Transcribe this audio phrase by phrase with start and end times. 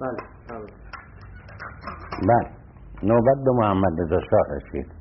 [0.00, 0.16] بله
[2.28, 2.50] بله.
[3.02, 4.92] نوبت به محمد رضا شاه رسید.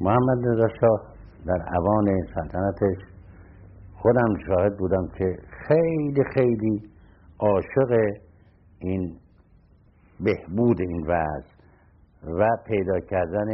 [0.00, 1.00] محمد رضا شاه
[1.46, 3.02] در اوان سلطنتش
[3.94, 5.36] خودم شاهد بودم که
[5.68, 6.90] خیلی خیلی
[7.38, 7.92] عاشق
[8.78, 9.18] این
[10.20, 11.54] بهبود این وضع
[12.24, 13.46] و پیدا کردن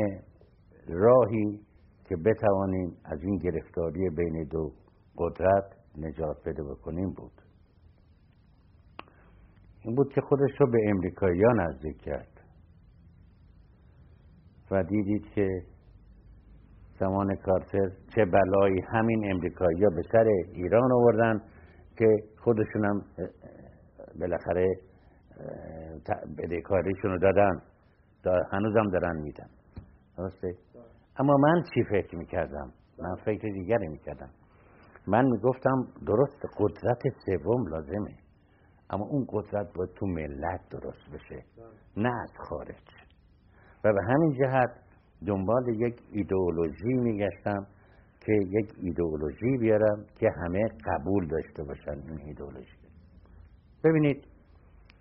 [0.89, 1.61] راهی
[2.05, 4.73] که بتوانیم از این گرفتاری بین دو
[5.19, 5.65] قدرت
[5.99, 7.50] نجات پیدا بکنیم بود.
[9.85, 12.41] این بود که خودش رو به امریکایی نزدیک کرد.
[14.71, 15.49] و دیدید که
[17.01, 21.41] زمان کارتر چه بلایی همین امریکایی به سر ایران آوردن
[21.99, 23.03] که خودشون هم
[24.21, 24.67] بالاخره
[26.39, 27.63] بدهکاریشون رو دادن.
[28.53, 29.49] هنوزم دارن میدن.
[30.19, 30.55] درسته؟
[31.17, 34.31] اما من چی فکر می‌کردم؟ من فکر دیگری می‌کردم.
[35.07, 38.15] من می‌گفتم درست قدرت سوم لازمه.
[38.91, 41.45] اما اون قدرت باید تو ملت درست بشه.
[41.97, 42.85] نه از خارج.
[43.85, 44.71] و به همین جهت
[45.27, 47.67] دنبال یک ایدئولوژی میگشتم
[48.21, 52.77] که یک ایدئولوژی بیارم که همه قبول داشته باشن این ایدئولوژی.
[53.85, 54.27] ببینید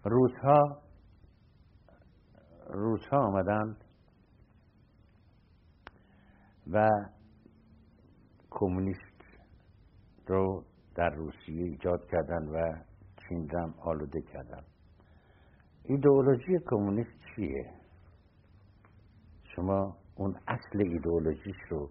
[0.05, 0.81] روزها
[2.69, 3.83] روزها آمدند
[6.71, 6.89] و
[8.49, 9.23] کمونیست
[10.27, 10.63] رو
[10.95, 12.88] در روسیه ایجاد کردن و
[13.29, 14.63] چین هم آلوده کردن
[15.83, 17.73] ایدئولوژی کمونیست چیه؟
[19.55, 21.89] شما اون اصل ایدئولوژیش رو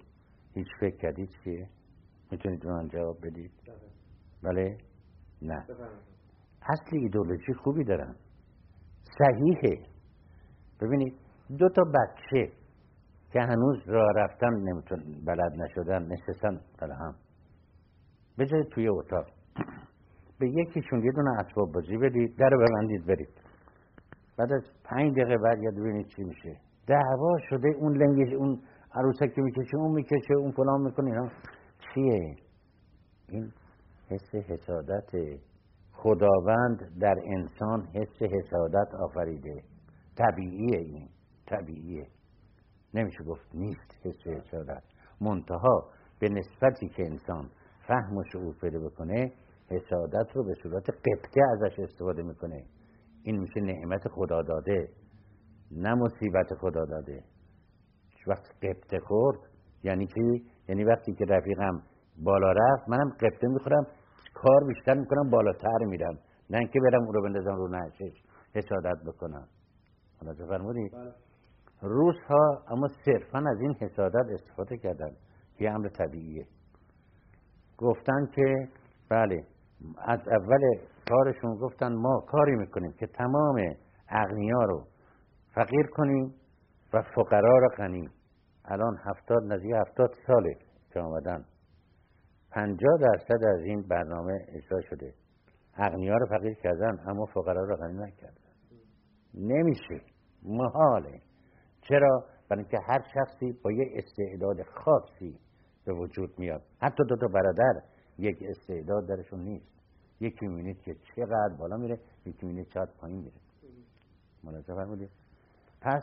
[0.55, 1.69] هیچ فکر کردید چیه؟
[2.31, 3.53] می‌تونید من جواب بدید؟
[4.42, 4.78] بله.
[5.42, 5.66] نه.
[6.62, 8.16] اصل ایدئولوژی خوبی دارن.
[9.19, 9.86] صحیحه.
[10.81, 11.14] ببینید
[11.59, 12.53] دو تا بچه
[13.33, 17.14] که هنوز راه رفتن نمیتون بلد نشدن نشستن در هم.
[18.39, 19.38] بذارید توی اتاق.
[20.39, 23.28] به یکیشون یه دونه اسباب بازی بدید در ببندید برید.
[24.39, 26.56] بعد از پنج دقیقه بعد یاد ببینید چی میشه.
[26.86, 28.61] دعوا شده اون لنگش اون
[28.94, 31.10] عروسک که می‌کشه اون می‌کشه اون فلان می‌کنه.
[31.10, 31.28] اینا
[31.94, 32.37] چیه؟
[33.28, 33.53] این
[34.09, 35.10] حس حسادت
[35.93, 39.62] خداوند در انسان حس حسادت آفریده.
[40.19, 41.09] طبیعیه این
[41.47, 42.06] طبیعیه.
[42.94, 44.82] نمیشه گفت نیست حس حسادت.
[45.21, 45.88] منتها
[46.21, 47.50] به نسبتی که انسان
[47.87, 49.32] فهم و شعور پیدا بکنه
[49.71, 52.65] حسادت رو به صورت قبطه ازش استفاده می‌کنه.
[53.23, 54.89] این میشه نعمت خدا داده
[55.71, 57.23] نه مصیبت خدا داده
[58.28, 59.39] وقتی قبطه خورد
[59.83, 61.83] یعنی چی؟ یعنی وقتی که رفیقم
[62.23, 63.87] بالا رفت منم قبطه می‌خورم
[64.34, 66.19] کار بیشتر می‌کنم بالاتر میرم.
[66.51, 68.23] نه اینکه برم او رو بندازم رو نشش
[68.55, 69.49] حسادت بکنم.
[70.23, 71.12] ملاحظه فرمودید بله.
[71.83, 75.11] روس ها اما صرفا از این حسادت استفاده کردن.
[75.61, 76.47] یه امر طبیعیه.
[77.78, 78.69] گفتن که
[79.11, 79.47] بله
[79.99, 80.61] از اول
[81.09, 83.75] کارشون گفتن ما کاری می‌کنیم که تمام
[84.09, 84.84] اغنیا رو
[85.55, 86.34] فقیر کنیم
[86.93, 88.09] و فقرا رو غنی
[88.65, 90.55] الان هفتاد نزدیک هفتاد ساله
[90.91, 91.44] که آمدن.
[92.50, 95.15] پنجاه درصد از این برنامه اجرا شده.
[95.75, 98.34] اغنیا رو فقیر کردن اما فقرا رو غنی نکردن.
[99.34, 100.00] نمیشه.
[100.43, 101.21] محاله.
[101.81, 105.39] چرا؟ برای اینکه هر شخصی با یک استعداد خاصی
[105.84, 106.62] به وجود میاد.
[106.81, 107.81] حتی دو تا برادر
[108.19, 109.79] یک استعداد درشون نیست.
[110.21, 113.37] یکی می‌بینید که چقدر بالا میره یکی می‌بینید چقدر پایین میره.
[114.45, 115.11] ملاحظه فرمودید.
[115.81, 116.03] پس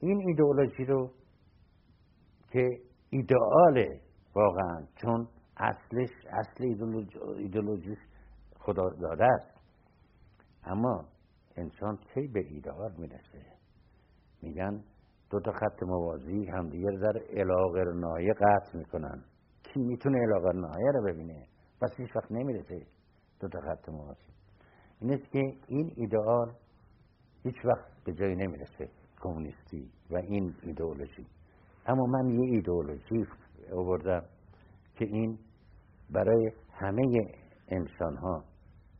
[0.00, 1.10] این ایدئولوژی رو
[2.52, 2.68] که
[3.10, 4.00] ایدئاله
[4.34, 6.64] واقعا چون اصلش اصل
[7.36, 7.96] ایدئولوژی
[8.58, 9.60] خدا داده است.
[10.64, 11.04] اما
[11.56, 13.42] انسان کی به ایدئال می‌رسه؟
[14.42, 14.84] میگن
[15.30, 19.24] دو تا خط موازی همدیگه در علاقه نایه قطع می‌کنن.
[19.74, 21.46] کی می‌تونه علاقه نایه رو ببینه.
[21.80, 22.86] پس هیچ وقت نمی‌رسه
[23.40, 24.32] دو تا خط موازی
[25.00, 25.38] این است که
[25.68, 26.52] این ایدئال
[27.42, 28.88] هیچ وقت به جایی نمی‌رسه
[29.20, 31.26] کمونیستی و این ایدئولوژی.
[31.86, 33.26] اما من یه ایدئولوژی
[33.72, 34.22] آوردم
[34.94, 35.38] که این
[36.10, 37.02] برای همه
[37.68, 38.44] انسان ها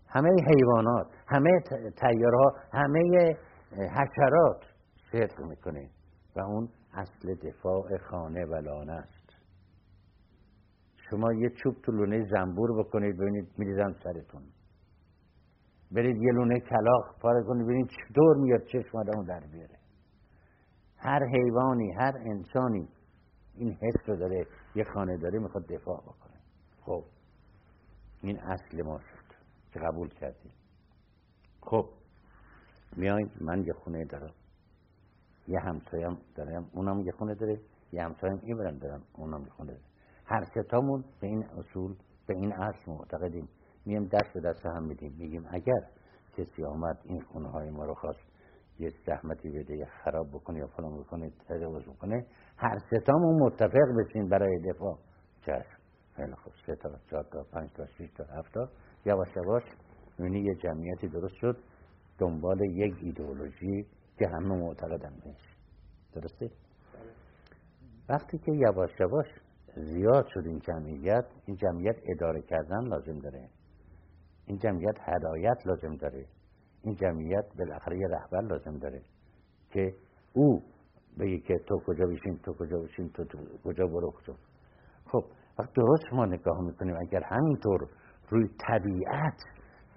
[0.09, 1.61] همه حیوانات همه
[1.97, 3.37] تیارها همه
[3.73, 4.65] حشرات
[5.13, 5.91] صدق می‌کنه
[6.37, 9.22] و اون اصل دفاع خانه و لانه است.
[11.13, 14.43] شما یه چوب تو لونه زنبور بکنید ببینید میریزن سرتون.
[15.91, 19.79] برید یه لونه کلاخ پاره کنید ببینید چطور میاد چشم آدمو در بیاره.
[20.97, 22.89] هر حیوانی هر انسانی
[23.55, 26.41] این حس رو داره یه خانه داره می‌خواد دفاع بکنه.
[26.81, 27.05] خب
[28.23, 29.35] این اصل ما شد
[29.73, 30.53] که قبول کردیم.
[31.61, 31.89] خب
[32.97, 34.35] میایم من یه خونه دارم.
[35.49, 37.61] یه همسایم دارم اونم یه خونه داره.
[37.93, 39.92] یه همسایم این برم دارم اونم یه خونه داره.
[40.33, 41.95] هر ستامون به این اصول
[42.27, 43.49] به این اصل معتقدیم.
[43.87, 45.13] میم دست به دست هم میدیم.
[45.19, 45.81] میگیم اگر
[46.37, 48.33] کسی آمد این خونه های ما رو خواست
[48.79, 52.27] یه زحمتی بده یا خراب بکنه یا فلان بکنه تجاوز بکنه
[52.57, 54.99] هر ستامون متفق بشین برای دفاع.
[55.41, 55.79] چشم.
[56.17, 56.53] خیلی خوب.
[56.67, 58.69] سه تا چهار تا پنج تا شش تا هفت تا.
[59.07, 59.63] یواش یواش
[60.19, 61.57] یعنی یه جمعیتی درست شد.
[62.19, 63.87] دنبال یک ایدئولوژی
[64.19, 65.57] که همه معتقدن بهش.
[66.15, 66.51] درسته؟
[68.09, 69.27] وقتی که یواش یواش
[69.77, 73.49] زیاد شد این جمعیت این جمعیت اداره کردن لازم داره.
[74.47, 76.27] این جمعیت هدایت لازم داره.
[76.83, 79.03] این جمعیت بالاخره یه رهبر لازم داره
[79.71, 79.95] که
[80.33, 80.63] او
[81.21, 83.25] بگه که تو کجا بشین تو کجا بشین تو,
[83.65, 84.35] کجا برو کجا.
[85.07, 85.25] خب
[85.59, 86.97] وقت درست ما نگاه می‌کنیم.
[86.97, 87.89] اگر همینطور
[88.29, 89.39] روی طبیعت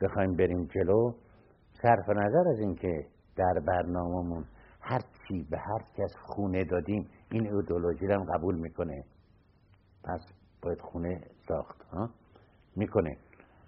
[0.02, 1.12] بخوایم بریم جلو
[1.82, 3.06] صرف نظر از اینکه
[3.36, 4.46] در برنامهمون
[4.82, 9.04] هر چی به هر کس خونه دادیم این ایدولوژی رو قبول می‌کنه.
[10.06, 10.22] پس
[10.62, 12.10] باید خونه ساخت ها
[12.76, 13.18] می‌کنه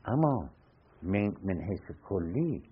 [0.06, 0.50] اما
[1.04, 2.64] من, من حیث کلی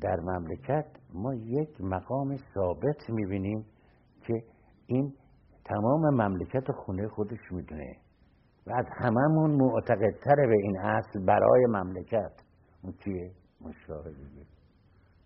[0.00, 3.66] در مملکت ما یک مقام ثابت می‌بینیم
[4.26, 4.34] که
[4.86, 5.14] این
[5.64, 7.96] تمام مملکت خونه خودش می‌دونه
[8.66, 12.32] و از هممون معتقدتره به این اصل برای مملکت
[12.82, 13.30] اون کیه؟
[13.60, 14.46] اون دیگه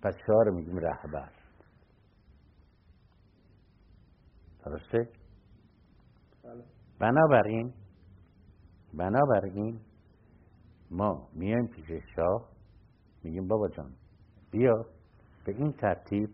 [0.02, 1.30] پس شاه رو میگیم رهبر
[4.64, 5.08] درسته؟
[6.44, 6.79] بله.
[7.00, 7.72] بنابراین
[8.94, 9.80] بنابراین
[10.90, 11.86] ما میایم پیش
[12.16, 12.48] شاه
[13.24, 13.90] میگیم بابا جان
[14.50, 14.86] بیا
[15.44, 16.30] به این ترتیب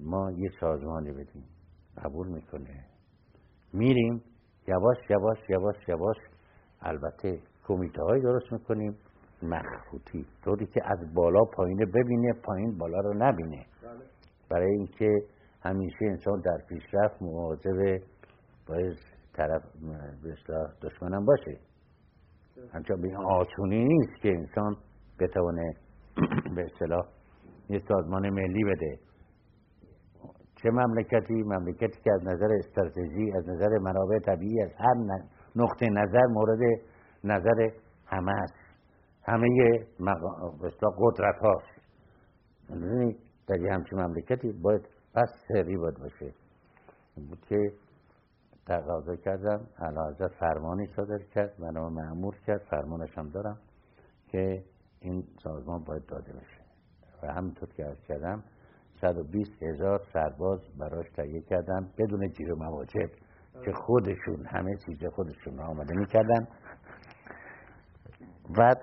[0.00, 1.44] ما یه سازمانی بدیم.
[2.04, 2.84] قبول می‌کنه
[3.72, 4.22] میریم.
[4.68, 6.16] یواش یواش یواش یواش.
[6.80, 8.96] البته کمیته های درست می‌کنیم.
[9.42, 10.26] مخفوطی.
[10.44, 13.66] طوری که از بالا پایینه ببینه پایین بالا رو نبینه.
[13.82, 14.00] بله.
[14.50, 15.10] برای اینکه
[15.62, 18.00] همیشه انسان در پیشرفت مواظب
[18.66, 19.62] باید طرف
[20.22, 20.34] به
[20.82, 21.58] دشمنم باشه.
[22.72, 24.76] همچنان به آسونی نیست که انسان
[25.20, 25.74] بتونه
[26.56, 27.06] به اصطلاح
[27.68, 28.98] یه سازمان ملی بده.
[30.62, 34.94] چه مملکتی؟ مملکتی که از نظر استراتژی از نظر منابع طبیعی از هر
[35.56, 36.60] نقطه نظر مورد
[37.24, 37.70] نظر
[38.06, 38.64] همه است.
[39.26, 39.48] همه
[40.62, 41.74] بسیار قدرت هاست.
[43.48, 46.34] در یه همچین مملکتی باید پس سری باید باشه.
[47.48, 47.72] که
[48.66, 49.66] تقاضا کردم.
[49.78, 51.60] علا فرمانی صادر کرد.
[51.60, 52.62] منو معمور کرد.
[52.70, 53.58] فرمانش هم دارم
[54.28, 54.64] که
[55.00, 56.64] این سازمان باید داده بشه.
[57.22, 58.42] و همینطور که از کردم
[59.00, 63.10] 120 هزار سرباز براش تهیه کردن بدون جیر و مواجب
[63.64, 66.48] که خودشون همه چیز خودشون آمده می‌کردن.
[68.58, 68.74] و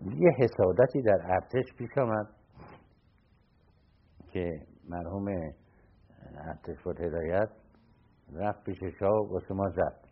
[0.00, 2.26] یه حسادتی در ارتش پیش آمد
[4.32, 5.28] که مرحوم
[6.48, 7.48] ارتش بود هدایت
[8.34, 10.08] رفت پیش شاه و ما زد.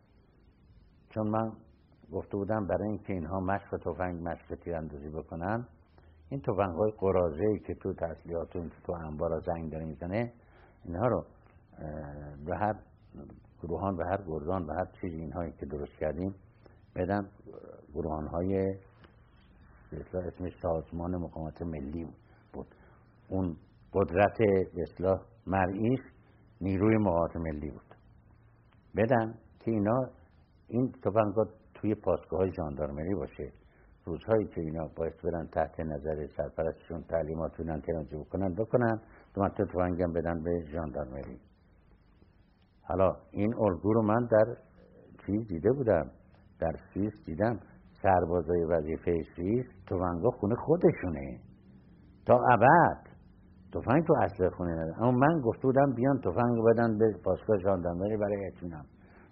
[1.11, 1.53] چون من
[2.13, 5.67] گفته بودم برای اینکه اینها مشق تفنگ مشق تیراندازی بکنن
[6.29, 10.33] این تفنگ های قرازه ای که تو تسلیحاتون تو انبارا زنگ داره می‌زنه
[10.85, 11.25] اینها رو
[12.47, 12.75] به هر
[13.63, 16.35] گروهان به هر گردان به هر چیزی اینهایی که درست کردیم
[16.97, 17.29] بدن
[17.95, 18.79] گروهان های
[19.93, 22.07] اسمش سازمان مقامات ملی
[22.53, 22.67] بود.
[23.29, 23.57] اون
[23.93, 24.37] قدرت
[24.77, 26.01] اصلاح مرئیس
[26.61, 27.94] نیروی مقامات ملی بود.
[28.97, 30.09] بدن که اینا
[30.69, 33.53] این تفنگات توی پاسگاه های جاندارمری باشه.
[34.05, 39.01] روزهایی که اینا باید برن تحت نظر سرپرستشون تعلیماتون انتراجی بکنن بکنن
[39.35, 41.41] دو مرتبه تفنگم بدن به جاندارمری
[42.83, 44.57] حالا این الگو رو من در
[45.27, 46.11] چیز دیده بودم
[46.61, 47.61] در سوئیس دیدم.
[48.03, 51.41] سربازای وظیفه سوئیس تفنگا خونه خودشونه.
[52.27, 53.04] تا ابد.
[53.75, 58.17] تفنگ تو اصل خونه نداره اما من گفته بودم بیان تفنگ بدن به پاسگاه جاندارمری
[58.17, 58.85] برای اطمینان.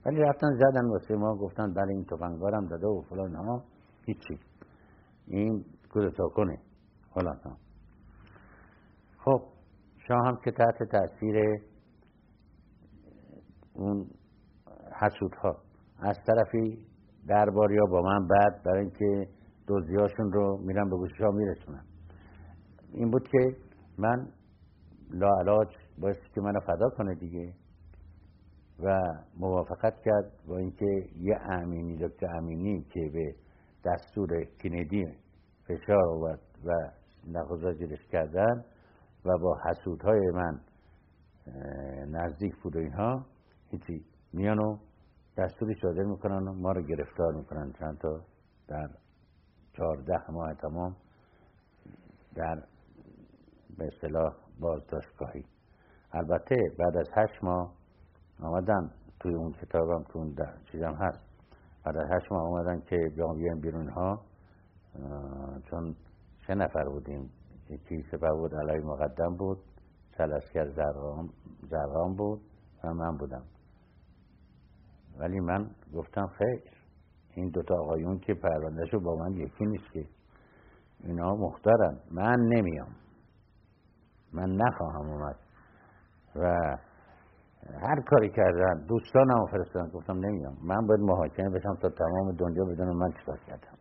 [0.07, 3.35] ولی رفتن زدن واسه ما گفتن برای این تفنگارم داده و فلان.
[3.35, 3.63] ها
[4.07, 4.39] هیچی.
[5.27, 6.59] این کودتا کنه
[7.15, 7.57] فلان ها
[9.25, 9.41] خب
[10.09, 11.37] شاه هم که تحت تاثیر
[13.75, 14.07] اون
[15.01, 15.57] حسود ها
[15.99, 16.87] از طرفی
[17.29, 19.29] درباری با من بعد برای اینکه
[19.67, 21.85] دوزیاشون رو میرن به گوشش ها میرسونن.
[22.93, 23.57] این بود که
[24.03, 24.29] من
[25.11, 25.69] لاعلاج
[25.99, 27.55] باید که منو فدا کنه دیگه.
[28.83, 29.01] و
[29.37, 33.35] موافقت کرد با اینکه یه امینی دکتر امینی که به
[33.85, 34.29] دستور
[34.63, 35.05] کندی
[35.67, 38.65] فشار آورد و زیرش کردن
[39.25, 40.61] و با حسودهای من
[42.09, 43.27] نزدیک بود و اینها
[43.71, 44.05] هیچی.
[44.33, 44.79] میان و
[45.37, 47.73] دستوری صادر می‌کنن و ما رو گرفتار می‌کنن.
[47.73, 48.21] چند تا
[48.69, 48.89] در
[49.77, 50.97] چهارده ماه تمام
[52.35, 52.63] در
[53.79, 55.45] به اصطلاح بازداشتگاهی
[56.13, 57.73] البته بعد از هشت ماه
[58.43, 60.37] آمدن توی اون کتابم تو اون
[60.73, 61.21] چیزم هست.
[61.85, 64.21] بعد از هشت ماه آمدن که بیان بیرون ها.
[65.71, 65.97] چون
[66.47, 67.31] سه نفر بودیم.
[67.71, 69.59] یکی سپه بود علای مقدم بود.
[70.19, 71.29] سلسکر زرغام,
[71.71, 72.41] زرغام بود
[72.85, 73.43] و من بودم.
[75.19, 76.63] ولی من گفتم خیر
[77.35, 80.07] این دوتا آقایون که پروندهشو با من یکی نیست که.
[81.05, 83.02] اینا مختارن من نمیام.
[84.33, 85.37] من نخواهم اومد.
[86.37, 86.59] و
[87.81, 92.97] هر کاری کردن دوستانم فرستادن گفتم نمیام من باید محاکمه بشم تا تمام دنیا بدون
[92.97, 93.79] من چیکار کردم.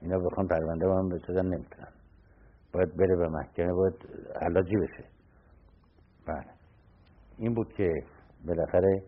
[0.00, 1.88] اینا بخوان پرونده من بسازن نمی‌تونن.
[2.72, 3.94] باید بره به محکمه باید
[4.40, 5.04] علاجی بشه.
[6.26, 6.50] بله.
[7.38, 7.92] این بود که
[8.46, 9.02] بالاخره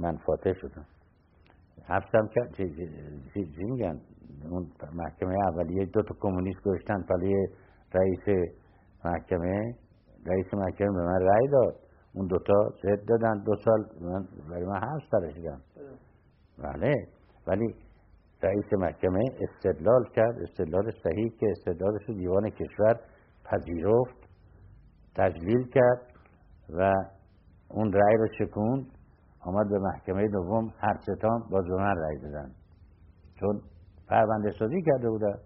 [0.00, 0.84] من فاتح شدم.
[1.84, 2.54] حبسم کرد.
[3.34, 4.00] چی میگن؟
[4.50, 7.34] اون محکمه اولیه دو تا کمونیست گشتن پلی
[7.94, 8.52] رئیس
[9.04, 9.74] محکمه.
[10.26, 11.76] رئیس محکمه به من رأی داد.
[12.14, 13.42] اون دوتا زد دادن.
[13.42, 15.60] دو سال من برای من حبس درشیدم
[16.58, 16.94] بله.
[17.46, 17.74] ولی
[18.42, 20.34] رئیس محکمه استدلال کرد.
[20.42, 23.00] استدلال صحیح که استدلالش رو دیوان کشور
[23.44, 24.30] پذیرفت.
[25.16, 26.02] تجلیل کرد
[26.68, 26.94] و
[27.70, 28.86] اون رأی رو شکوند.
[29.40, 30.72] آمد به محکمه دوم.
[30.78, 32.50] هر ستان باز به من رأی دادن.
[33.40, 33.60] چون
[34.08, 35.38] پرونده سازی کرده بودن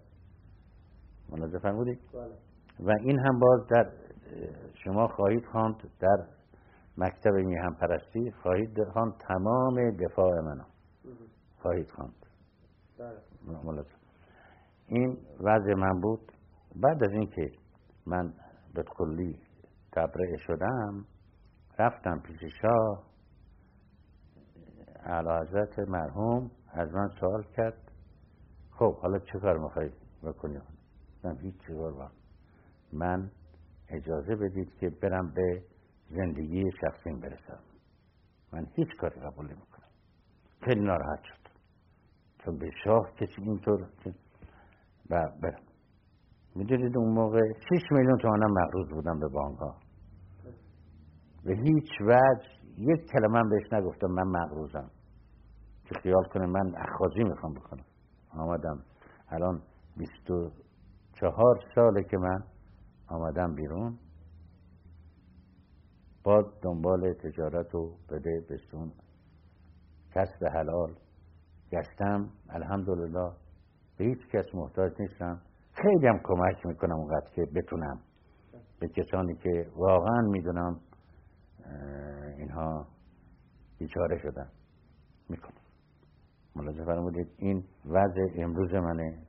[1.29, 2.87] ملاحظه فرمودید بله.
[2.87, 3.89] و این هم باز در
[4.83, 6.25] شما خواهید خواند در
[6.97, 10.63] مکتب میهم پرستی خواهید خواند تمام دفاع منو.
[11.61, 12.25] خواهید خواند.
[12.99, 13.85] بله.
[14.87, 16.31] این وضع من بود.
[16.75, 17.51] بعد از اینکه
[18.05, 18.33] من
[18.73, 19.39] به کلی
[19.91, 21.05] تبرئه شدم
[21.79, 23.03] رفتم پیش شاه.
[25.05, 27.91] اعلی حضرت مرحوم از من سوال کرد.
[28.71, 30.61] خب حالا چه کار می‌خواید بکنید
[31.23, 32.11] من هیچ چیکار
[32.93, 33.31] من
[33.89, 35.63] اجازه بدید که برم به
[36.09, 37.59] زندگی شخصیم برسم.
[38.53, 39.89] من هیچ کاری قبول نمی‌کنم.
[40.61, 41.49] خیلی ناراحت شد.
[42.45, 43.89] چون به شاه کسی اینطور
[45.09, 45.63] و برم.
[46.55, 49.75] می‌دونید اون موقع 6 میلیون تومنم مقروض بودم به بانک ها.
[51.43, 54.91] به هیچ وجه یک کلمه بهش نگفتم من مقروضم
[55.85, 57.85] که خیال کنه من اخاذی می‌خوام بکنم.
[58.29, 58.83] آمدم.
[59.29, 59.61] الان
[59.97, 62.43] 24 ساله که من
[63.07, 63.97] آمدم بیرون.
[66.23, 68.91] باز دنبال تجارت و بده بستون.
[70.15, 70.95] کسب حلال
[71.71, 72.29] گشتم.
[72.49, 73.31] الحمدلله.
[73.97, 75.41] به هیچ کس محتاج نیستم.
[75.73, 77.99] خیلی هم کمک می‌کنم اونقدر که بتونم.
[78.79, 80.79] به کسانی که واقعا می‌دونم
[82.37, 82.87] اینها
[83.79, 84.49] بیچاره شدن.
[85.29, 85.61] می‌کنم.
[86.55, 87.27] ملاحظه فرمودید.
[87.37, 89.19] این وضع امروز منه.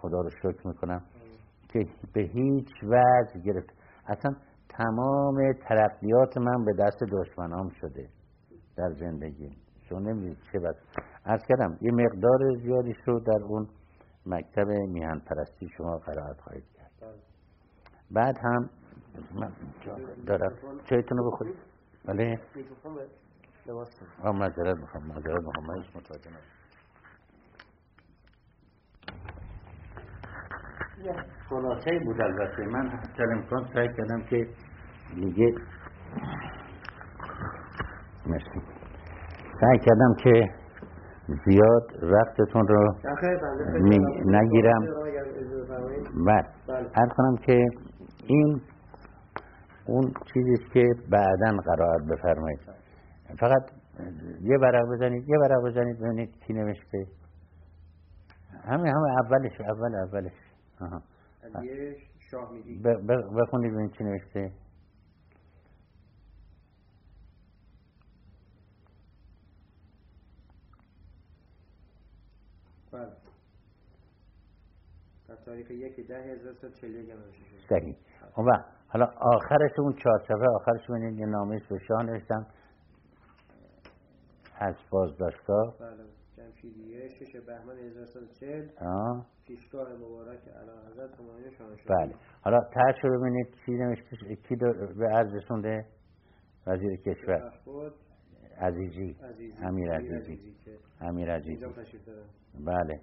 [0.00, 1.02] خدا رو شکر می‌کنم.
[1.68, 3.70] که به هیچ وجه گرفت.
[4.06, 4.34] اصلا
[4.68, 8.08] تمام ترقیات من به دست دشمنام شده
[8.76, 9.56] در زندگی.
[9.88, 10.76] شما نمی‌دید چه بس.
[11.24, 13.68] از کردم یه مقدار زیادی رو در اون
[14.26, 17.14] مکتب میهن پرستی شما قرائت خواهید کرد.
[18.10, 18.70] بعد هم
[19.34, 19.52] من
[20.26, 20.52] دارم.
[20.90, 21.54] چایتون رو بخورید.
[22.04, 22.40] بله.
[24.22, 25.66] آه مذارت می‌خوام مذارت می‌خوام.
[25.66, 26.30] من متوجه
[31.48, 32.66] خلاصه بود البته.
[32.66, 34.46] من حتی امکان سعی کردم که
[35.14, 35.54] دیگه
[38.26, 38.60] مرسی.
[39.60, 40.48] سعی کردم که
[41.44, 42.94] زیاد وقتتون رو
[44.24, 44.80] نگیرم.
[46.26, 46.46] بعد
[46.94, 47.66] هر کنم که
[48.26, 48.60] این
[49.86, 52.60] اون چیزیست که بعدا قرار بفرمایید.
[53.40, 53.62] فقط
[54.40, 57.06] یه ورق بزنید یه ورق بزنید ببینید کی نوشته.
[58.64, 60.47] همه همه اولش اول اولش.
[60.80, 61.02] آها.
[63.36, 64.52] بخونید ببینید چی نوشته؟
[72.92, 73.12] بله.
[75.28, 77.14] در تاریخ یک ده هزار سال چلیه
[77.68, 77.96] صحیح
[78.88, 82.46] حالا آخرش اون چهار صفحه آخرش من یه نامه شاه نوشتم
[84.58, 85.78] از بازداشتگاه.
[85.78, 86.17] بله.
[86.48, 88.68] جمشیدیه شش بهمن 1140
[89.46, 91.96] پیشگاه مبارک علا حضرت همایون شاهنشاه.
[91.96, 92.14] بله.
[92.42, 94.56] حالا ترش رو ببینید چی نوشته کی
[94.98, 95.86] به عرض رسونده؟
[96.66, 97.52] وزیر کشور.
[98.58, 99.16] عزیزی.
[99.62, 100.54] امیر عزیزی.
[101.00, 101.66] امیر عزیزی.
[102.66, 103.00] بله.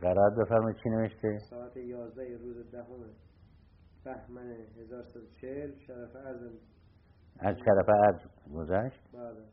[0.00, 3.00] قرار بفرمایید چی نوشته؟ ساعت 11 روز دهم
[4.04, 6.42] بهمن 1140 شرف عرض.
[7.38, 8.20] از شرف عرض
[8.54, 9.44] گذشت؟ بله.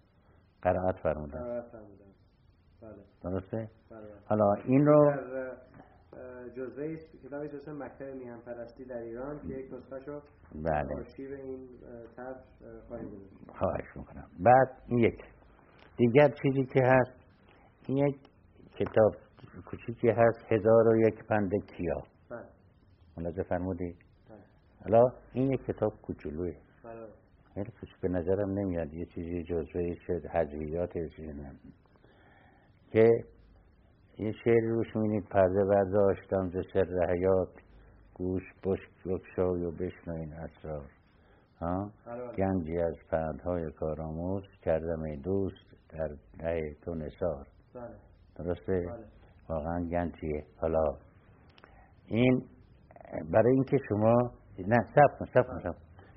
[0.61, 1.39] قرائت فرمودن.
[1.39, 2.04] قرائت فرمودن.
[3.23, 4.07] درسته؟ بله.
[4.25, 5.11] حالا این رو
[6.55, 10.21] جزوه کتابی اسم مکتب میهن پرستی در ایران که یک نسخه شو
[10.55, 10.95] بله.
[10.97, 11.69] آرشیو این
[12.15, 12.37] طرف
[12.87, 13.09] خواهیم
[13.47, 14.27] خواهش می‌کنم.
[14.39, 15.23] بعد این یک.
[15.97, 17.11] دیگر چیزی که هست؟
[17.87, 18.17] این یک
[18.75, 19.15] کتاب
[19.65, 22.03] کوچیکی هست هزار و یک پنده کیا.
[22.29, 22.45] بله.
[23.17, 23.95] ملاحظه فرمودی؟
[24.83, 25.03] حالا
[25.33, 26.53] این یک کتاب کوچولوه
[27.53, 30.97] خیلی به نظرم نمیاد یه چیزی جزوه شد حجویات
[32.95, 33.09] که
[34.19, 37.49] یه شعری روش می‌بینید پرده برداشتم ز سر حیات
[38.13, 40.89] گوش بشک بکشای و بشنوین اسرار
[42.37, 46.07] گنجی از پندهای کارآموز کردم ای دوست در
[46.39, 47.83] ده تو نسار بله.
[48.35, 49.05] درسته؟ بله.
[49.49, 50.97] واقعا گنجیه حالا
[52.07, 52.43] این
[53.33, 54.31] برای اینکه شما
[54.67, 55.75] نه سب سب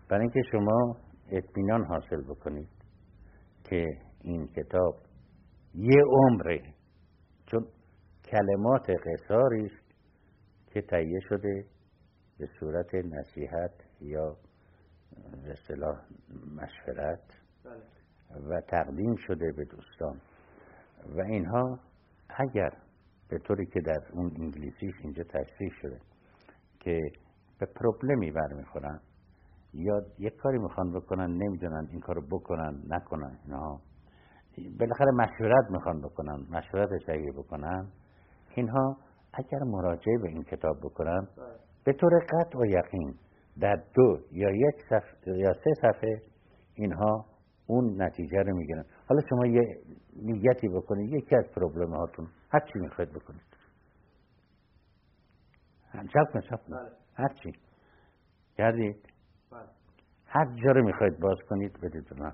[0.08, 0.96] برای اینکه شما
[1.32, 2.68] اطمینان حاصل بکنید
[3.64, 3.86] که
[4.22, 5.07] این کتاب
[5.80, 6.62] یه عمره
[7.46, 7.66] چون
[8.24, 9.94] کلمات قصاری است
[10.66, 11.64] که تهیه شده
[12.38, 13.70] به صورت نصیحت
[14.00, 14.36] یا
[15.44, 16.00] به اصطلاح
[16.56, 17.20] مشورت
[17.64, 18.48] بله.
[18.48, 20.20] و تقدیم شده به دوستان
[21.16, 21.78] و اینها
[22.28, 22.70] اگر
[23.28, 26.00] به طوری که در اون انگلیسیش اینجا تشریح شده
[26.80, 27.00] که
[27.58, 29.00] به پروبلمی برمیخورن
[29.74, 33.80] یا یک کاری می‌خوان بکنن نمی‌دونن این کارو بکنن نکنن اینها
[34.80, 37.88] بالاخره مشورت می‌خوان بکنن مشورت صحیح بکنن.
[38.54, 38.96] اینها
[39.32, 41.28] اگر مراجعه به این کتاب بکنن
[41.84, 43.14] به طور قطع و یقین
[43.60, 46.22] در دو یا یک صفحه یا سه صفحه
[46.74, 47.24] اینها
[47.66, 48.84] اون نتیجه رو می‌گیرن.
[49.08, 49.62] حالا شما یه
[50.16, 53.48] نیتی بکنید یکی از پروبلم هاتون هر چی می‌خواید بکنید.
[55.92, 56.90] چپ کن چپ بله.
[57.14, 57.52] هر چی.
[58.56, 58.96] کردید؟
[59.52, 59.60] بله.
[60.26, 62.32] هر جا رو می‌خواید باز کنید بدید من.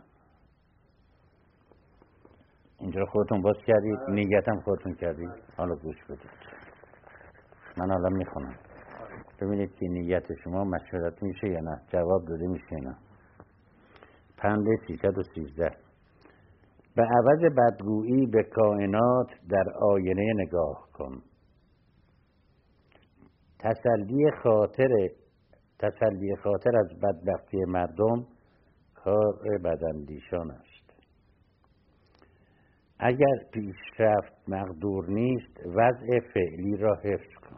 [2.80, 4.14] اینجا خودتون باز کردید بله.
[4.14, 5.30] نیتم خودتون کردید.
[5.56, 6.30] حالا گوش بدید.
[7.76, 8.54] من حالا می‌خونم.
[9.40, 12.96] ببینید که نیت شما مشورت میشه یا نه؟ جواب داده میشه یا نه؟
[14.36, 15.70] پنده 313
[16.96, 21.22] به عوض بدگویی به کائنات در آینه نگاه کن.
[23.58, 25.08] تسلی خاطر
[25.78, 28.26] تسلی خاطر از بدبختی مردم
[28.94, 30.63] کار بدندیشان است
[33.06, 37.56] اگر پیشرفت مقدور نیست وضع فعلی را حفظ کن.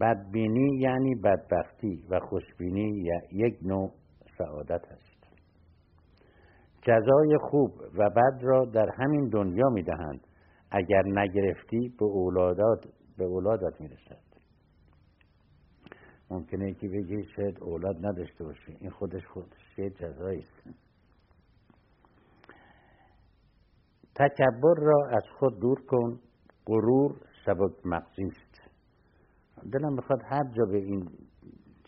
[0.00, 3.92] بدبینی یعنی بدبختی و خوشبینی یک نوع
[4.38, 5.16] سعادت است.
[6.82, 10.20] جزای خوب و بد را در همین دنیا می دهند
[10.70, 12.86] اگر نگرفتی به اولادات
[13.18, 14.26] به اولادت رسد
[16.30, 18.76] ممکنه که بگی شاید اولاد نداشته باشه.
[18.80, 20.85] این خودش خودش یه جزایی است.
[24.18, 26.20] تکبر را از خود دور کن
[26.66, 28.56] غرور سبک مغزی است
[29.72, 31.08] دلم می‌خواد هر جا به این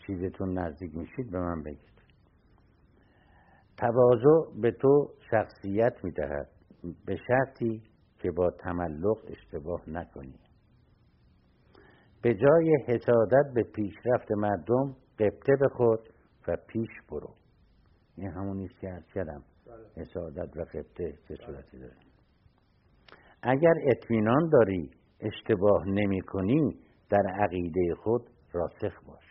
[0.07, 2.01] چیزتون نزدیک میشید به من بگید.
[3.77, 6.49] تواضع به تو شخصیت می‌دهد.
[7.05, 7.83] به شرطی
[8.19, 10.39] که با تملق اشتباه نکنی.
[12.21, 15.99] به جای حسادت به پیشرفت مردم قبطه بخور
[16.47, 17.33] و پیش برو.
[18.15, 20.03] این همون است که از کردم بله.
[20.03, 22.08] حسادت و قبطه چه صورتی داره.
[23.41, 29.29] اگر اطمینان داری اشتباه نمی کنی در عقیده خود راسخ باش.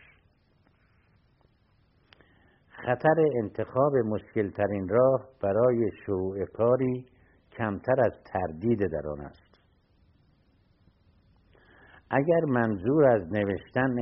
[2.69, 7.05] خطر انتخاب مشکل ترین راه برای شروع کاری
[7.57, 9.49] کمتر از تردید در آن است.
[12.11, 13.95] اگر منظور از نوشتن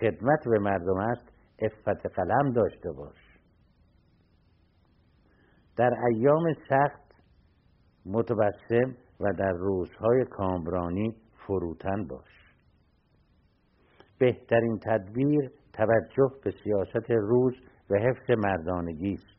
[0.00, 3.38] خدمت به مردم است افت قلم داشته باش.
[5.76, 7.14] در ایام سخت
[8.06, 11.14] متبسم و در روزهای کامرانی
[11.46, 12.54] فروتن باش.
[14.18, 17.54] بهترین تدبیر توجه به سیاست روز
[17.90, 19.34] و حفظ مردانگی است.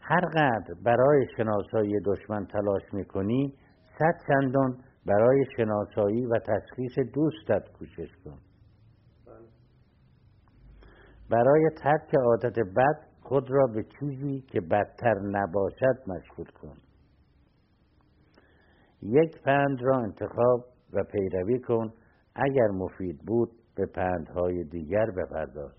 [0.00, 3.54] هر قدر برای شناسایی دشمن تلاش می‌کنی
[3.98, 8.38] صد چندان برای شناسایی و تشخیص دوستت کوشش کن.
[11.30, 16.76] برای ترک عادت بد خود را به چیزی که بدتر نباشد مشغول کن.
[19.02, 21.92] یک پند را انتخاب و پیروی کن.
[22.34, 25.72] اگر مفید بود به پندهای دیگر بپرداز.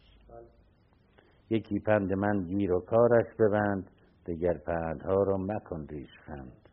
[1.50, 3.92] یکی پند من گیر و کارش ببند
[4.26, 6.70] دیگر پندها را مکن ریشخند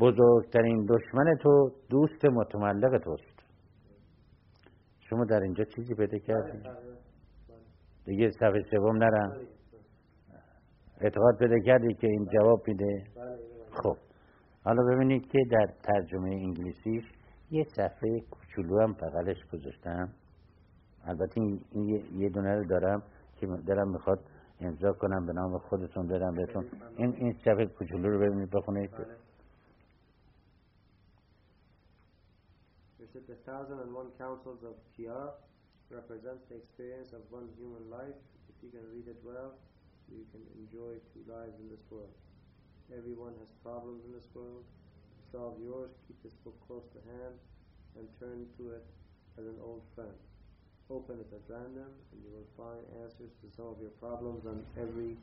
[0.00, 3.42] بزرگترین دشمن تو دوست متملق توست.
[5.00, 6.66] شما در اینجا چیزی پیدا کردید
[8.04, 9.36] دیگه صفحه سوم نرم.
[11.00, 13.04] اعتقاد پیدا کردید که این جواب میده؟
[13.82, 13.96] خب.
[14.64, 17.04] حالا ببینید که در ترجمه انگلیسیش
[17.50, 20.08] یه صفحه کوچولو هم بغلش گذاشتم.
[21.04, 21.60] البته این
[22.16, 23.02] یه دونه رو دارم
[23.36, 24.18] که دارم می‌خواد
[24.60, 26.64] امضا کنم به نام خودتون دارم بهتون.
[26.96, 28.90] این این صفحه کوچولو رو ببینید بخونید.
[28.90, 29.06] بله.
[33.30, 35.18] the thousand and one counsels of Kia
[35.90, 38.14] represents the experience of one human life.
[38.48, 39.58] If you can read it well,
[40.10, 42.14] you can enjoy two lives in this world.
[42.90, 44.64] Everyone has problems in this world.
[45.30, 47.34] Solve yours, keep this book close to hand,
[47.98, 48.86] and turn to it
[49.38, 50.14] as an old friend.
[50.90, 54.66] Open it at random, and you will find answers to some of your problems on
[54.74, 55.14] every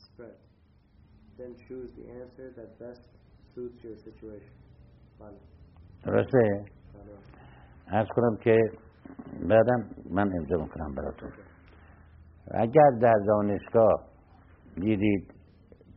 [0.00, 0.36] spread.
[1.36, 3.04] Then choose the answer that best
[3.54, 4.56] suits your situation.
[5.20, 5.36] Bana.
[6.06, 6.64] Orası.
[7.92, 8.56] Arz konum ki
[9.48, 11.30] بعدم من امضا می‌کنم براتون.
[12.50, 14.02] اگر در دانشگاه
[14.74, 15.34] دیدید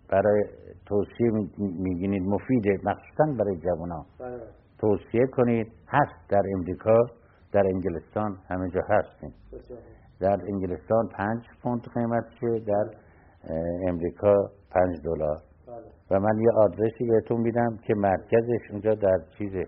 [0.09, 0.43] برای
[0.85, 4.39] توصیه میگینید مفیده مخصوصا برای جوان بله.
[4.79, 6.97] توصیه کنید هست در امریکا
[7.51, 9.33] در انگلستان همه جا هستیم.
[10.19, 12.89] در انگلستان پنج پوند قیمتشه در
[13.87, 14.33] امریکا
[14.71, 15.41] پنج دلار.
[15.67, 15.75] بله.
[16.11, 19.63] و من یه آدرسی بهتون میدم که مرکزش اونجا در چیزه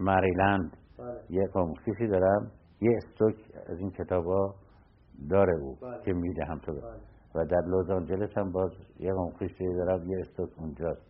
[0.00, 0.76] مریلند.
[0.98, 1.20] بله.
[1.30, 2.50] یه کاموسکیسی دارم.
[2.80, 3.34] یه استوک
[3.66, 4.54] از این کتاب ها
[5.30, 6.02] داره او بله.
[6.04, 6.72] که میده هم تو
[7.34, 11.02] و در لوز آنجلس هم باز یه کاموسکیسی دارم یه استوک اونجاست.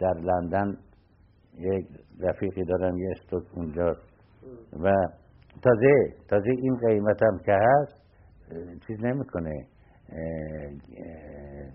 [0.00, 0.76] در لندن
[1.58, 1.86] یک
[2.20, 4.02] رفیقی دارم یه استوک اونجاست.
[4.82, 4.92] و
[5.62, 8.02] تازه تازه این قیمت هم که هست
[8.86, 9.66] چیز نمی‌کنه.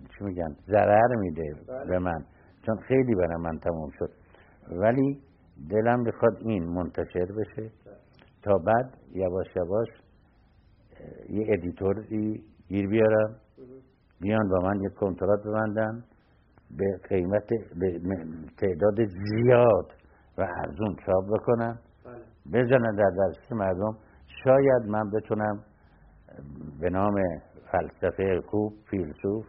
[0.10, 1.86] چی میگن؟ ضرر میده بله.
[1.90, 2.26] به من.
[2.66, 4.10] چون خیلی برای من تموم شد.
[4.72, 5.22] ولی
[5.70, 7.72] دلم بخواد این منتشر بشه.
[8.44, 9.88] تا بعد یواش یواش
[11.30, 13.36] یه ادیتوری گیر بیارم.
[14.22, 16.04] بیان با من یه کنترات ببندن.
[16.78, 17.48] به قیمت
[17.80, 18.00] به
[18.58, 19.92] تعداد زیاد
[20.38, 21.80] و ارزون چاپ بکنم.
[22.06, 22.64] بله.
[22.64, 23.98] بزنن در دست مردم.
[24.44, 25.64] شاید من بتونم
[26.80, 27.16] به نام
[27.72, 29.46] فلسفه خوب فیلسوف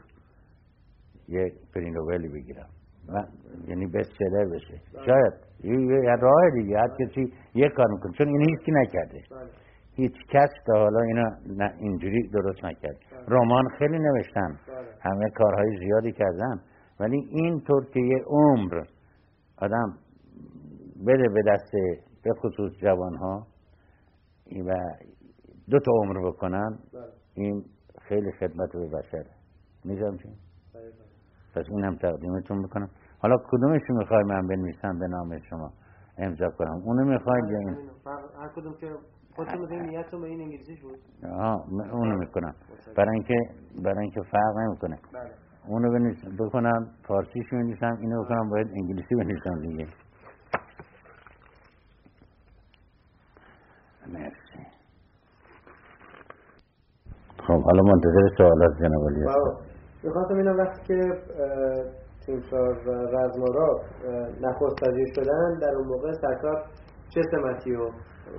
[1.29, 2.68] یک پرینوولی بگیرم.
[3.09, 3.25] من
[3.68, 4.81] یعنی بست سلر بشه.
[5.07, 5.33] شاید
[5.64, 9.23] یه راه دیگه هر کسی یه کار می‌کنه چون این هیچ نکرده.
[9.94, 11.31] هیچ کس تا حالا اینا
[11.81, 12.97] اینجوری درست نکرد.
[13.29, 14.59] رمان خیلی نوشتن
[15.01, 16.61] همه کارهای زیادی کردن
[17.01, 18.83] ولی این طور که یه عمر
[19.59, 19.99] آدم
[21.07, 21.71] بده به دست
[22.25, 23.47] به خصوص جوان ها
[24.66, 24.75] و
[25.71, 26.79] دو تا عمر بکنن
[27.35, 27.64] این
[28.03, 29.31] خیلی خدمت به بشره
[29.85, 30.29] میزم چی؟
[31.59, 35.73] پس این هم تقدیمتون بکنم حالا کدومشون می‌خوای من بنویسم به نام شما؟
[36.18, 36.83] امضا کنم.
[36.85, 37.77] اونو می‌خواید یا این؟
[38.40, 38.87] هر کدوم که
[39.37, 40.99] خودتون نیتتون به این انگلیسیش بود؟
[41.33, 42.55] آها اونو می‌کنم.
[42.97, 43.35] برای اینکه
[43.85, 44.99] برای اینکه فرق نمی‌کنه.
[45.12, 45.31] بله.
[45.68, 49.87] اونو بنویسم بکنم فارسیش بنویسم اینو بکنم باید انگلیسی بنویسم دیگه.
[54.12, 54.66] مرسی.
[57.47, 59.67] خب حالا منتظر سوالات جناب علی هستم.
[60.04, 61.00] می‌خواستم اینم وقتی که
[62.26, 63.80] تیمسار و رزمارا
[64.40, 66.64] نخست پذیر شدن در اون موقع سرکار
[67.08, 67.90] چه سمتی رو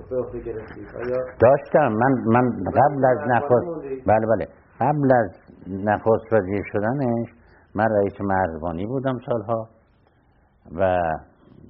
[0.10, 1.88] به عهده گرفتید؟ آیا داشتم.
[1.88, 3.68] من من قبل از نخست
[4.08, 4.48] بله بله.
[4.82, 5.32] قبل از
[5.68, 7.30] نخست پذیر شدنش
[7.76, 9.68] من رئیس مرزبانی بودم سالها
[10.80, 10.98] و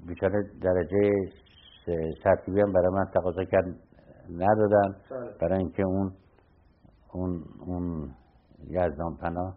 [0.07, 1.11] بیچاره درجه
[2.23, 3.65] سرتیبی هم برای من تقاضا کرد
[4.29, 5.29] ندادن بله.
[5.41, 6.11] برای اینکه اون
[7.13, 8.09] اون اون
[8.67, 9.55] یزدان پناه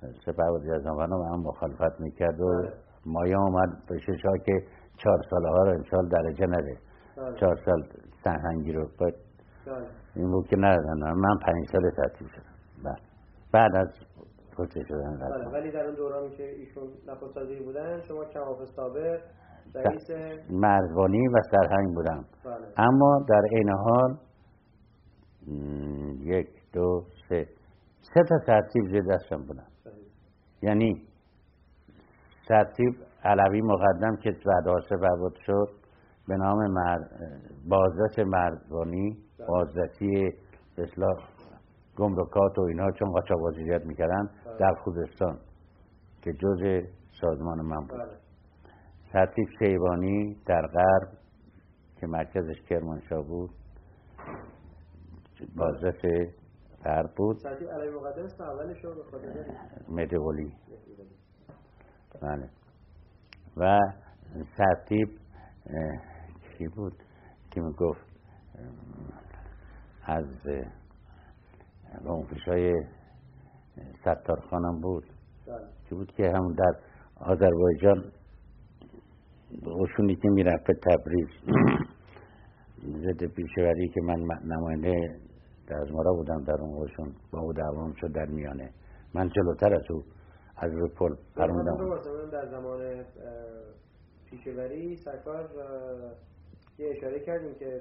[0.00, 2.72] سپه یزدان پناه هم مخالفت می‌کرد و بله.
[3.06, 4.52] مایه آمد به ها که
[4.96, 6.78] چهار ساله ها رو امسال درجه نده.
[7.16, 7.36] بله.
[7.40, 7.82] چهار سال
[8.24, 8.88] سنهنگی رو.
[8.98, 9.14] باید
[10.16, 12.96] این بود که ندادن من پنج سال تعطیل شدم.
[13.52, 13.88] بعد از
[14.58, 15.48] کشته شدن بله.
[15.48, 19.20] ولی در اون دورانی که ایشون نخست وزیر بودن شما کماف سابق
[19.74, 20.10] رئیس
[20.50, 22.24] مرزبانی و سرهنگ بودم.
[22.44, 22.66] بله.
[22.76, 24.16] اما در این حال
[26.20, 27.46] یک دو سه
[28.14, 29.66] سه تا ترتیب زیر دستم بودم
[30.66, 31.02] یعنی
[32.48, 34.96] ترتیب علوی مقدم که بعد سه
[35.46, 35.68] شد
[36.28, 36.98] به نام مر...
[37.68, 39.46] بازرس مرزبانی بله.
[39.48, 40.32] بازرسی
[40.78, 41.16] اصلاح
[41.96, 44.56] گمرکات و اینا چون قاچاق وزیریت می‌کردن بله.
[44.58, 45.38] در خوزستان
[46.22, 46.86] که جز
[47.20, 48.16] سازمان من بود بله.
[49.12, 51.08] ترتیب شیبانی در غرب
[52.00, 53.50] که مرکزش کرمانشاه بود
[55.56, 56.02] بازرس
[56.86, 57.36] غرب بود.
[57.36, 58.94] ترتیب علی مقدم اولش رو
[59.88, 60.52] مدغولی
[62.22, 62.48] بله.
[63.56, 63.78] و
[64.56, 65.08] ترتیب
[66.58, 66.92] کی بود؟
[67.50, 68.06] که گفت
[70.04, 70.24] از
[72.04, 72.74] اون های
[74.00, 75.04] ستار خانم بود.
[75.46, 75.56] بله.
[75.88, 76.76] که بود که همون در
[77.16, 78.12] آذربایجان
[79.66, 81.28] اوشونی که می‌رفت تبریز.
[83.04, 85.25] ضد پیشوری که من نماینده
[85.92, 88.70] مارا بودم در اون اوشون با او دوام شد در میانه.
[89.14, 90.02] من جلوتر از او
[90.56, 93.04] از رو پل پروندم در زمان
[94.30, 95.48] پیشوری سرکار
[96.78, 97.80] یه اشاره کردیم که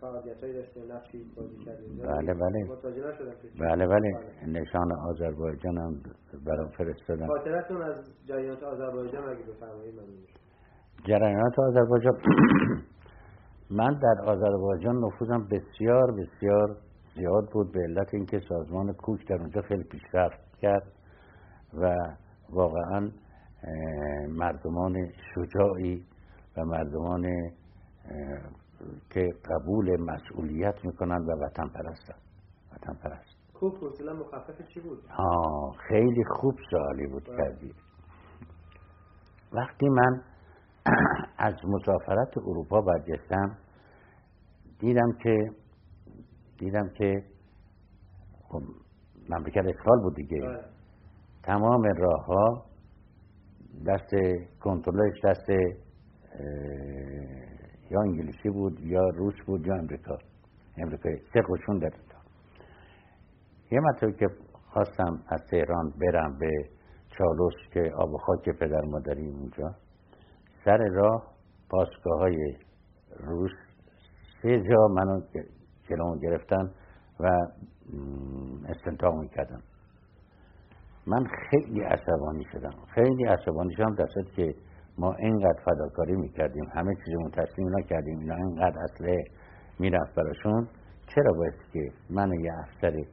[0.00, 1.98] فعالیت های داشته نقشی بازی کردیم.
[1.98, 2.64] بله بله.
[2.64, 4.10] نشدم بله بله.
[4.46, 6.02] نشان آذربایجان هم
[6.46, 7.26] برام فرستادن.
[7.26, 10.04] خاطرتون از جریانات آذربایجان اگه بفرمایید من
[11.04, 12.18] جریانات آذربایجان
[13.70, 16.76] من در آذربایجان نفوذم بسیار بسیار
[17.16, 20.92] زیاد بود به علت اینکه سازمان کوک در اونجا خیلی پیشرفت کرد
[21.74, 21.96] و
[22.50, 23.10] واقعا
[24.28, 26.04] مردمان شجاعی
[26.56, 27.22] و مردمان
[29.10, 32.14] که قبول مسئولیت می‌کنن و وطن پرستن
[32.72, 37.36] وطن پرست کوک اصولا مخفف چی بود؟ آه خیلی خوب سوالی بود بله.
[37.36, 37.74] کردی
[39.52, 40.22] وقتی من
[41.44, 43.56] از مسافرت اروپا برگشتم
[44.78, 45.50] دیدم که
[46.58, 47.24] دیدم که
[48.48, 48.62] خب
[49.28, 50.40] مملکت اشغال بود دیگه.
[50.40, 50.64] بله.
[51.42, 52.64] تمام راه ها
[53.86, 54.10] دست
[54.60, 55.48] کنترلش دست
[57.90, 60.18] یا انگلیسی بود یا روس بود یا امریکا.
[60.78, 61.90] امریکایی سه قشون در
[63.70, 64.26] یه مطلبی که
[64.72, 66.50] خواستم از تهران برم به
[67.18, 69.74] چالوس که آب و خاک پدر مادری اونجا
[70.64, 71.33] سر راه
[71.74, 72.56] پاسگاه های
[73.20, 73.50] روس
[74.42, 75.20] سه جا منو
[75.88, 76.70] جلوم گرفتن
[77.20, 77.30] و
[78.68, 79.60] استنتاق می‌کردن.
[81.06, 82.74] من خیلی عصبانی شدم.
[82.94, 84.06] خیلی عصبانی شدم در
[84.36, 84.54] که
[84.98, 89.24] ما اینقدر فداکاری می‌کردیم همه چیزمون تسلیم نکردیم اینا اینقدر اصله
[89.78, 90.68] می‌رفت براشون.
[91.14, 93.04] چرا باید که من یه افسر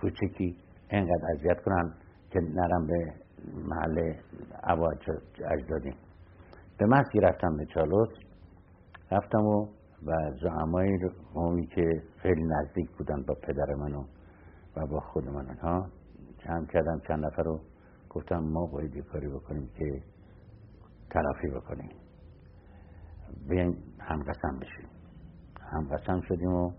[0.00, 0.56] کوچکی
[0.90, 1.92] اینقدر اذیت کنن
[2.30, 3.12] که نرم به
[3.54, 4.14] محل
[4.62, 5.10] عواج
[5.50, 5.94] اجدادیم؟
[6.80, 8.08] به محضی رفتم به چالوس.
[9.10, 9.66] رفتم و
[10.06, 10.12] و
[10.42, 10.98] زعمای
[11.34, 14.04] قومی که خیلی نزدیک بودن با پدر منو
[14.76, 15.58] و با خود من.
[15.62, 15.86] ها
[16.38, 17.60] جمع کردم چند نفر رو.
[18.10, 20.02] گفتم ما باید یه کاری بکنیم که
[21.10, 21.90] تلافی بکنیم.
[23.48, 24.88] بیاین هم قسم بشیم.
[25.60, 26.72] هم قسم شدیم و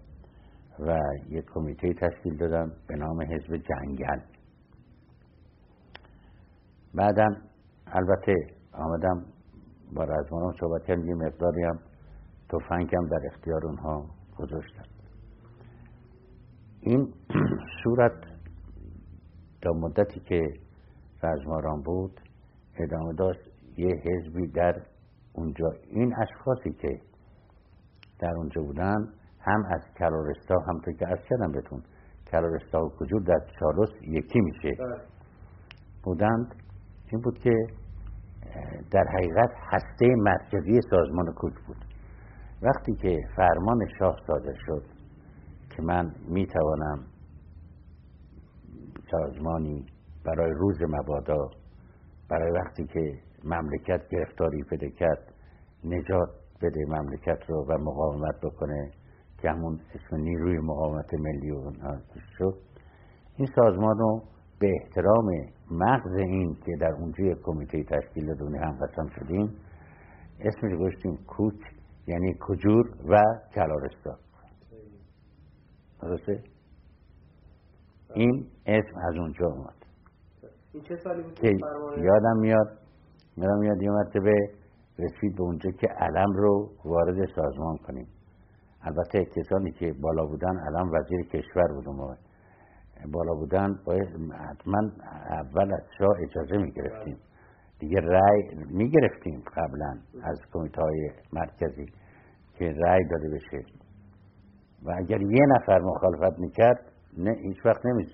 [0.79, 0.97] و
[1.29, 4.19] یک کمیته تشکیل دادم به نام حزب جنگل.
[6.93, 7.41] بعدم
[7.87, 8.35] البته
[8.73, 9.25] آمدم
[9.95, 11.79] با رزمانان صحبت کردم یه مقداری هم
[12.49, 14.05] توفنگم در اختیار اونها
[14.37, 14.83] گذاشتم.
[16.81, 17.13] این
[17.83, 18.23] صورت
[19.61, 20.41] تا مدتی که
[21.23, 22.21] رزماران بود
[22.79, 23.39] ادامه داشت
[23.77, 24.81] یه حزبی در
[25.33, 25.71] اونجا.
[25.89, 26.99] این اشخاصی که
[28.19, 29.07] در اونجا بودن
[29.39, 31.83] هم از کلارستا همطور که از کردم بهتون
[32.31, 35.01] کلارستا و کجور در چالوس یکی میشه بله.
[36.03, 36.55] بودند.
[37.11, 37.51] این بود که
[38.91, 41.85] در حقیقت هسته مرکزی سازمان کوک بود.
[42.61, 44.83] وقتی که فرمان شاه صادر شد
[45.69, 47.05] که من می‌توانم
[49.11, 49.85] سازمانی
[50.25, 51.49] برای روز مبادا
[52.29, 55.33] برای وقتی که مملکت گرفتاری پیدا کرد
[55.83, 56.29] نجات
[56.61, 58.91] بده مملکت رو و مقاومت بکنه
[59.37, 61.71] که همون اسم نیروی مقاومت ملی و
[62.37, 62.53] شد
[63.37, 64.21] این سازمان رو
[64.59, 65.25] به احترام
[65.71, 69.55] مغز این که در اونجا یک کمیته تشکیل دونه هم قسم شدیم
[70.39, 71.55] اسمش گوشتیم کوچ
[72.07, 73.21] یعنی کجور و
[73.55, 74.17] کلارستان.
[76.01, 76.43] درسته؟
[78.15, 79.85] این اسم از اونجا اومد.
[80.73, 81.47] این چه سالی بود که
[81.97, 82.77] یادم میاد
[83.37, 84.33] یادم میاد یه مرتبه
[84.99, 88.07] رسید به اونجا که علم رو وارد سازمان کنیم.
[88.81, 92.15] البته کسانی که بالا بودن علم وزیر کشور بود ما
[93.11, 94.07] بالا بودن باید
[94.49, 94.79] حتما
[95.29, 97.17] اول از شاه اجازه می گرفتیم
[97.79, 101.85] دیگه رأی می گرفتیم قبلا از کمیته های مرکزی
[102.57, 103.65] که رأی داده بشه.
[104.83, 108.05] و اگر یه نفر مخالفت می‌کرد نه هیچ وقت نمی...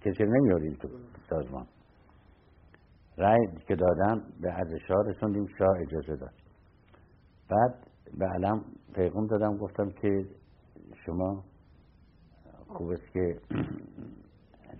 [0.00, 0.24] کسی
[0.80, 0.88] تو
[1.30, 1.66] سازمان.
[3.18, 6.34] رأی که دادن به عرض شاه رسوندیم شاه اجازه داد.
[7.50, 7.74] بعد
[8.18, 8.64] به علم
[8.94, 10.24] پیغام دادم گفتم که
[11.06, 11.44] شما
[12.72, 13.40] خوب است که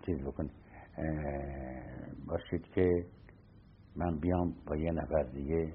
[0.06, 0.50] چیز بکنید
[2.26, 3.06] باشید که
[3.96, 5.72] من بیام با یه نفر دیگه.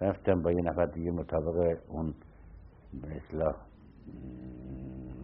[0.00, 2.14] رفتم با یه نفر دیگه مطابق اون
[3.02, 3.54] به اصلاح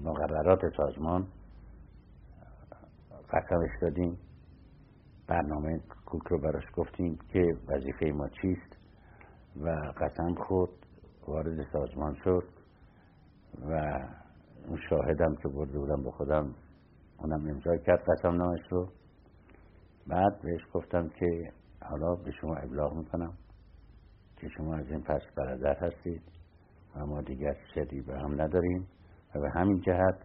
[0.05, 1.27] مقررات سازمان.
[3.31, 4.19] قسمش دادیم.
[5.27, 8.77] برنامه کوک رو براش گفتیم که وظیفه ما چیست
[9.57, 9.69] و
[10.01, 10.71] قسم خود
[11.27, 12.45] وارد سازمان شد
[13.71, 14.01] و
[14.69, 16.55] اون شاهدم که برده بودم به خودم
[17.19, 18.89] اونم امضا کرد قسم نامش رو.
[20.07, 23.33] بعد بهش گفتم که حالا به شما ابلاغ می‌کنم
[24.37, 26.23] که شما از این پس برادر هستید
[26.97, 28.87] و ما دیگر شدی به هم نداریم
[29.35, 30.19] و به همین جهت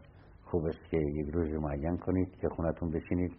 [0.45, 3.31] خوب است که یک روز معین کنید که خونتون بشینید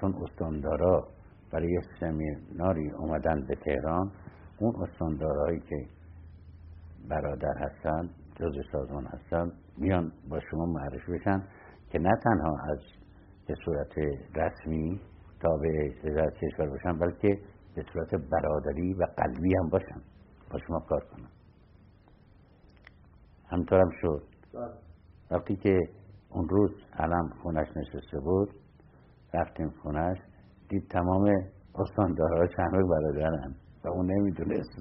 [0.00, 1.08] چون استاندارا
[1.52, 4.12] برای سمیناری اومدن به تهران.
[4.58, 5.76] اون استاندارهایی که
[7.08, 11.42] برادر هستن جز سازمان هستن میان با شما معرفی بشن
[11.90, 12.78] که نه تنها از
[13.46, 13.92] به صورت
[14.34, 15.00] رسمی
[15.40, 17.38] تابع وزارت کشور باشن بلکه
[17.74, 20.00] به صورت برادری و قلبی هم باشن.
[20.50, 21.28] با شما کار کنن
[23.50, 24.22] همطورم شد.
[24.54, 24.72] بله.
[25.30, 25.78] وقتی که
[26.30, 28.48] اون روز علم خونش نشسته بود
[29.34, 30.18] رفتیم خونش
[30.68, 31.30] دید تمام
[31.74, 34.78] استاندارها چند برادرن و اون نمی‌دونست.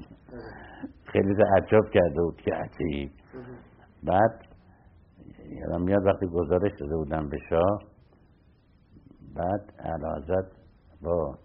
[1.04, 3.12] خیلی عجب کرده بود که عجیب.
[4.04, 4.51] بعد
[5.52, 7.84] یادم میاد وقتی گزارش داده بودم به شاه
[9.36, 10.52] بعد علازت
[11.02, 11.38] با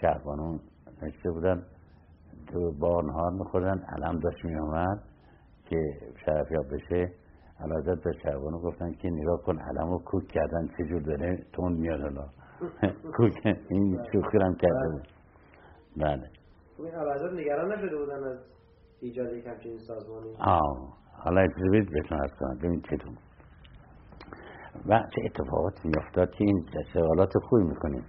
[0.00, 0.60] شهبانون
[1.02, 1.62] نشته بودن
[2.52, 3.84] تو با نهار میخوردن.
[3.88, 5.02] علم داشت میومد
[5.68, 5.76] که
[6.26, 7.12] شرفیاب بشه.
[7.60, 12.00] علازت به شهبانو گفتن که نگاه کن علم رو کوک کردن چجور داره تون میاد
[12.00, 12.26] حالا.
[13.16, 15.08] کوک این شوخی هم کرده بود.
[15.96, 16.30] بله.
[16.78, 18.38] این علازت نگران نشده بودن از
[19.00, 20.99] ایجاد یک همچین سازمانی؟ آه.
[21.12, 22.58] حالا اجازه بدید بهتون از کنم.
[22.58, 23.14] ببین چطور.
[24.86, 28.04] و چه اتفاقاتی میافتاد که این سوالات خوبی می‌کنیم.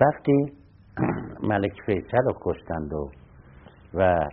[0.00, 0.52] وقتی
[1.50, 3.10] ملک فیصل رو کشتند و
[3.94, 4.28] و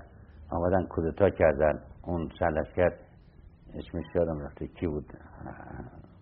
[0.52, 2.30] آمدن کودتا کردن اون
[2.76, 3.00] کرد
[3.74, 5.06] اسمش یادم رفته کی بود؟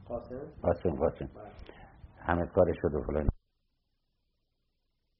[0.07, 0.35] قاسم.
[0.61, 1.25] قاسم قاسم.
[1.25, 1.43] بله.
[2.19, 3.27] همه کارش شد و فلان